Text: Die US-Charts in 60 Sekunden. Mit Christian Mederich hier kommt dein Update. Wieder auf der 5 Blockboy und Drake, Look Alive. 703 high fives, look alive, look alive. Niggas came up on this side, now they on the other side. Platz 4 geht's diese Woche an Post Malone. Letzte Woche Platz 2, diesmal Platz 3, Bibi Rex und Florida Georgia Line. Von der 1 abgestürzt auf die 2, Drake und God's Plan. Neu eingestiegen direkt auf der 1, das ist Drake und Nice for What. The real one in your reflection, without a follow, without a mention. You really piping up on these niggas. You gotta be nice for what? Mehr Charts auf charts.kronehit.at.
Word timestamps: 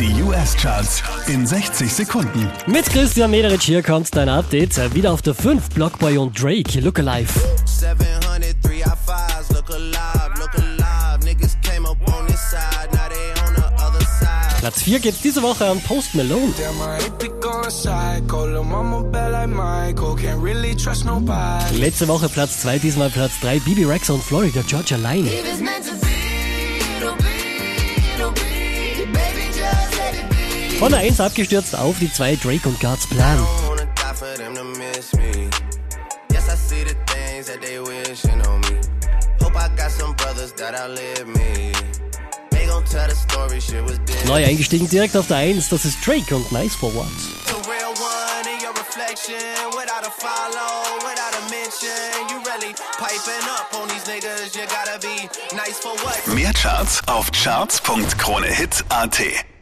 Die 0.00 0.22
US-Charts 0.24 1.04
in 1.28 1.46
60 1.46 1.92
Sekunden. 1.92 2.50
Mit 2.66 2.84
Christian 2.86 3.30
Mederich 3.30 3.62
hier 3.62 3.80
kommt 3.80 4.14
dein 4.16 4.28
Update. 4.28 4.76
Wieder 4.92 5.12
auf 5.12 5.22
der 5.22 5.34
5 5.34 5.68
Blockboy 5.68 6.18
und 6.18 6.42
Drake, 6.42 6.80
Look 6.80 6.98
Alive. 6.98 7.28
703 7.64 8.82
high 8.82 8.98
fives, 9.06 9.50
look 9.50 9.70
alive, 9.70 10.32
look 10.40 10.52
alive. 10.56 11.20
Niggas 11.24 11.56
came 11.62 11.86
up 11.88 11.96
on 12.08 12.26
this 12.26 12.40
side, 12.40 12.92
now 12.92 13.08
they 13.08 13.30
on 13.46 13.54
the 13.54 13.84
other 13.84 14.04
side. 14.04 14.58
Platz 14.58 14.82
4 14.82 14.98
geht's 14.98 15.22
diese 15.22 15.40
Woche 15.42 15.64
an 15.64 15.80
Post 15.82 16.16
Malone. 16.16 16.52
Letzte 21.72 22.08
Woche 22.08 22.28
Platz 22.28 22.60
2, 22.62 22.78
diesmal 22.80 23.10
Platz 23.10 23.32
3, 23.42 23.60
Bibi 23.60 23.84
Rex 23.84 24.10
und 24.10 24.24
Florida 24.24 24.62
Georgia 24.66 24.96
Line. 24.96 25.30
Von 30.78 30.90
der 30.90 31.00
1 31.00 31.20
abgestürzt 31.20 31.76
auf 31.76 31.98
die 31.98 32.10
2, 32.12 32.36
Drake 32.36 32.68
und 32.68 32.78
God's 32.80 33.06
Plan. 33.06 33.38
Neu 44.26 44.44
eingestiegen 44.44 44.88
direkt 44.88 45.16
auf 45.16 45.26
der 45.26 45.38
1, 45.38 45.68
das 45.68 45.84
ist 45.84 46.06
Drake 46.06 46.34
und 46.34 46.50
Nice 46.52 46.74
for 46.74 46.94
What. 46.94 47.06
The 47.46 47.54
real 47.70 47.92
one 47.92 48.46
in 48.46 48.60
your 48.64 48.72
reflection, 48.74 49.34
without 49.72 50.06
a 50.06 50.10
follow, 50.10 50.98
without 51.00 51.34
a 51.34 51.40
mention. 51.50 51.90
You 52.30 52.36
really 52.44 52.74
piping 52.98 53.48
up 53.48 53.74
on 53.74 53.88
these 53.88 54.04
niggas. 54.04 54.54
You 54.54 54.66
gotta 54.66 54.98
be 55.00 55.28
nice 55.54 55.78
for 55.78 55.94
what? 56.04 56.26
Mehr 56.34 56.52
Charts 56.52 57.00
auf 57.06 57.30
charts.kronehit.at. 57.32 59.53